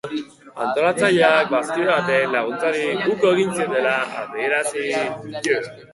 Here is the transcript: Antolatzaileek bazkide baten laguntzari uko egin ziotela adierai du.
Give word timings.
Antolatzaileek 0.65 1.51
bazkide 1.51 1.85
baten 1.91 2.33
laguntzari 2.37 2.83
uko 3.17 3.35
egin 3.35 3.53
ziotela 3.59 3.95
adierai 4.23 5.07
du. 5.51 5.61